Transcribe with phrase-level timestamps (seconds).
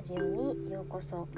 [0.00, 1.28] ラジオにようこそ。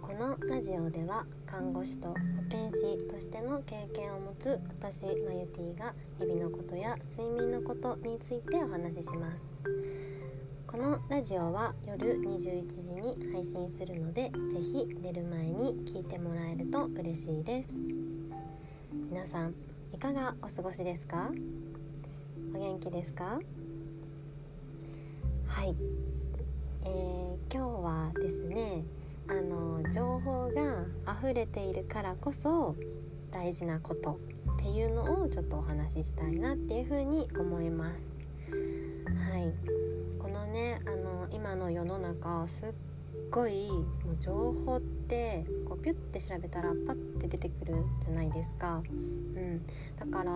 [0.00, 2.14] このラジオでは看護師と保
[2.48, 9.44] 健師としての経験を持つ私マユティが日々のことや睡眠のことについてお話しします。
[10.66, 17.74] このラジオは夜21時に配信するのでぜひ寝る前に聞いてもらえると嬉しいです。
[19.10, 19.54] 皆さん
[19.92, 21.30] いかがお過ごしですか？
[22.54, 23.38] お元気ですか？
[25.46, 25.76] はい、
[26.84, 28.84] えー、今日はですね
[29.28, 30.84] あの情報が
[31.20, 32.74] 溢れているからこそ
[33.30, 34.18] 大事なこと
[34.54, 38.04] っていうのをちょっとお話ししたいなっていうふうに思います。
[39.30, 39.52] はい
[40.18, 42.74] このねあの今の世の中すっ
[43.30, 49.64] ごいもう情報ってこうピュッて調べたらパッて出てくるじゃないですか、うん、
[49.98, 50.32] だから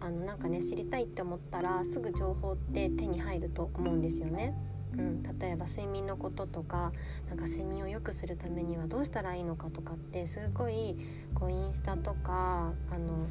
[0.00, 4.54] あのなんかね知りたいって思ったらすぐ情報って手に入ると思うんですよね。
[4.98, 6.92] うん、例えば睡眠のこととか
[7.28, 10.96] なんか睡眠を良くするためにはどうしたらいいのかとかってすごい
[11.34, 13.28] こうインスタとかあの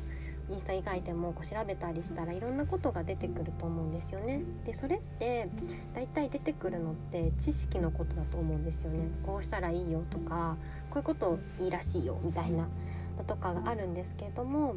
[0.49, 4.43] インスタ以外でもこう調べたりしたらいろんなことが出てくると思うんですよね。
[4.65, 5.49] でそれって
[5.93, 9.09] 大体出てくるのって知識のことだと思うんですよね。
[9.25, 10.55] こうしたらいいよとか
[10.89, 12.69] こういうこといいらしいよみたいな
[13.17, 14.75] のとかがあるんですけれども、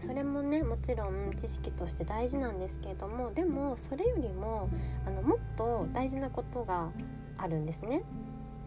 [0.00, 4.70] それもねもちろん知識として大事なんですけれどもでもそれよりも
[5.06, 6.90] あのもっと大事なことが
[7.36, 8.02] あるんですね。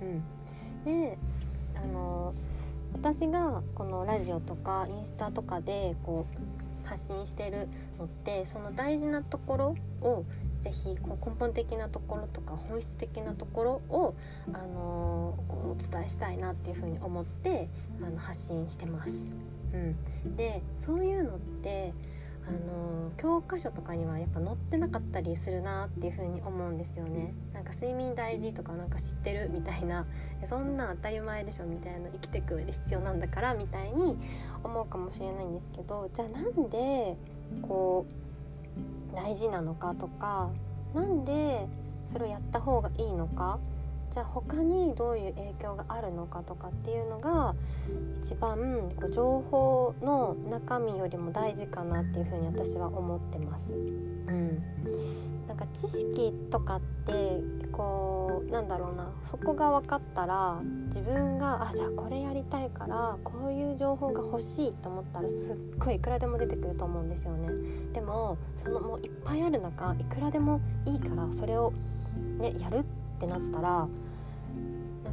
[0.02, 0.24] うん、
[0.86, 1.18] で
[1.76, 2.34] あの
[2.94, 6.28] 私がこのラジオとかインスタとかでこ
[6.84, 9.76] う発信してるのってその大事なところ
[10.08, 10.26] を
[10.60, 14.16] ぜひこう根本的なところとか本質的なところを、
[14.54, 17.68] あのお伝えしたいなっていうふうに思って
[18.02, 19.28] あの発信してます。
[19.74, 21.94] うん、でそういうのって
[22.46, 27.34] あの教科書とかにはやっぱ載ってなかったりするなっていう風に思うんですよね。
[27.54, 30.06] なんか睡眠大事とかなんか知ってるみたいな。
[30.44, 34.18] そんな当たり前でしょみたいな生きてく上で必要なんだからみたいに
[34.62, 37.16] 思うかもしれないんですけどじゃあなんで
[37.62, 38.06] こ
[39.14, 40.50] う大事なのかとか
[40.94, 41.66] なんで
[42.06, 43.60] それをやった方がいいのか
[44.14, 47.56] じゃあ他にどういう影響があるのかとかっていうのが
[48.20, 53.74] 一番こう情報の中身よりも大事かなっていうふうに私は思ってます。
[53.74, 54.64] うん、
[55.48, 57.42] なんか知識とかって
[57.72, 67.50] こうなんだろうなそこが分かったら自分があじゃあこれやりたいからこういう情報が欲しいと思ったらすっごいいくらでも出てくると思うんですよね。
[67.94, 71.74] でもそのもういっぱいある中いくらでもいいからそれを
[72.38, 72.84] ねやるっ
[73.20, 73.88] てなったら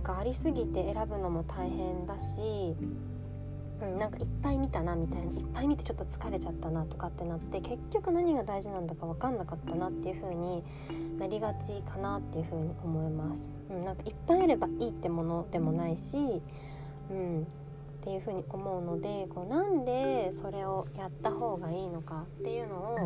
[0.01, 2.75] なんかありすぎて選ぶのも大変だし、
[3.83, 10.65] うん、なんかいっぱい見たなみたいないっぱい見てちょっと疲れちゃったなとかってなって結局何が大事なんだか分かんなかったなっていう風に
[11.19, 13.51] なりがちかなっていう風に思います。
[13.69, 16.17] うん、なんかいっぱいあればいいってものでもないし、
[17.11, 17.47] うん、
[18.01, 22.97] っていう風に思うのでこうなんでそれをやった方がいいのかっていうのを、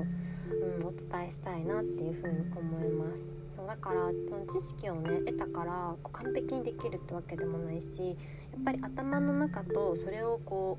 [0.81, 3.29] うん、お伝えしたいなっていう風に思います。
[3.51, 8.15] そうだからその知識をね得たからこう完璧にできるってわけでもないしや
[8.61, 10.79] っぱり頭の中とそれをこ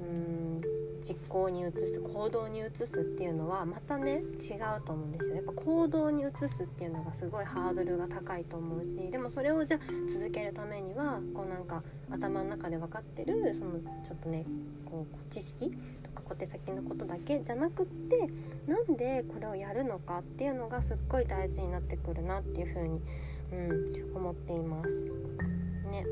[0.00, 0.58] ううん
[1.02, 14.46] 実行に移す行動に移すっていうのはまたね違うと思うんですよやっぱ行動に移すっていうのがすごいハードルが高いと思うしでもそれをじゃあ続けるためにはこうなんか頭の中で分かってるそのちょっとね
[14.84, 15.70] こう知識
[16.02, 18.28] とか小手先のことだけじゃなくって
[18.66, 23.00] なんでこれをやるのかっていうのがすっごい大事になってくるなっていうふうに、
[23.52, 25.06] うん、思っています。
[25.90, 26.06] ね、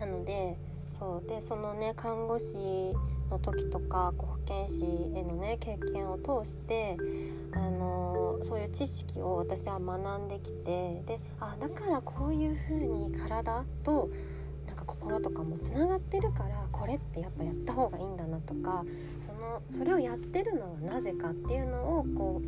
[0.00, 0.56] なので
[0.98, 1.28] そう。
[1.28, 2.94] でそのね看護師
[3.30, 4.84] の時とか保健師
[5.14, 6.96] へのね経験を通して
[7.52, 14.08] あのそういう知識を私は学んできてであだからこういう風に体と
[14.66, 18.84] なんか心とかもつながってるからこれってやっぱやった方がいいんだなとか
[19.18, 22.40] そのそれをやってるのはなぜかっていうのをこ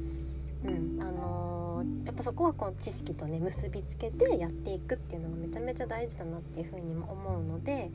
[0.64, 7.90] う、うんあの、やっぱそこはこう知識とね結びつけてやっていくっていうのがめちゃめちゃ大事だなっていうふうにも思うので、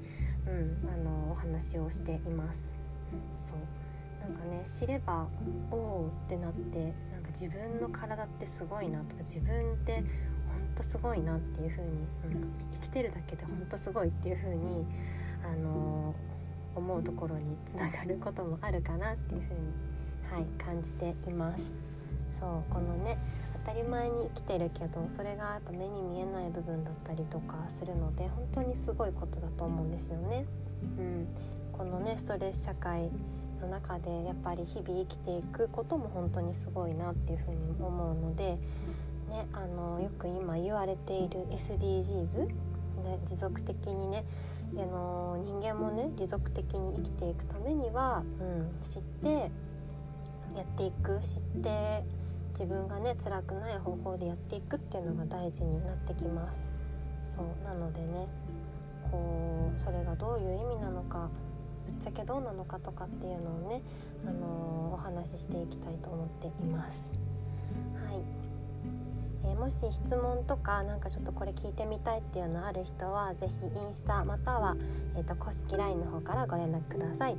[0.48, 2.80] うんあの、お話をしています。
[3.34, 3.58] そう
[4.22, 5.28] なんかね知れば
[5.72, 10.04] おおってなってなんか自分の体ってすごいなとか自分ってほん
[10.76, 14.86] とすごいなっていう風に、うん、生きてるだけでほんとすごいっていう風に
[15.44, 19.62] あのー、思うところにつながることもあるかなっていう風に
[20.32, 21.74] はい感じています。
[22.40, 23.18] そうこのね
[23.64, 30.46] 当たり前に生きてるけどそれがやっぱ目に見えない部分だったりとかするので本当にすごいことだと思うんですよね。
[30.98, 31.28] うん、
[31.72, 33.12] このねストレス社会
[33.62, 38.58] の中でやっぱり日々生きていくことも本当にすごいなっていうふうに思うので、
[39.30, 42.54] ね、あのよく今言われている SDGs、ね、
[43.26, 44.26] 持続的にね
[44.78, 49.52] あの人間もね持続的に生きていくためには、うん、知って
[50.56, 52.04] やっていく知って
[52.62, 56.70] 自分がね辛くない方法でやっていくっていうのが大事になってきます
[57.26, 58.28] そうなのでね
[59.10, 61.32] こうそれがどういう意味なのか
[61.88, 63.82] ぶっちゃけどうなのかとかっていうのをね、
[64.28, 67.10] あのー、お話ししていきたいと思っています。
[68.06, 68.22] はい
[69.44, 74.78] えー、もし質問とかなんかちょっとこれ聞いてみたいっていうのある人は是非インスタまたは、
[75.18, 77.38] えーと、公式 LINE の方からご連絡ください。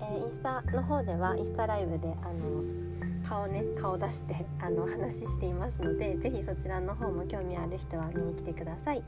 [0.00, 2.92] えー、インスタの方ではインスタライブであの
[3.28, 9.02] 顔ね顔出してあの話していますので是非そちらの方も興味ある人は見に来てください。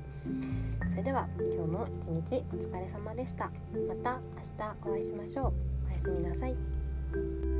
[0.88, 3.50] それでは今日も一日お疲れ様でした。
[3.88, 5.52] また明日お会いしましょう。
[5.88, 7.53] おやすみなさい。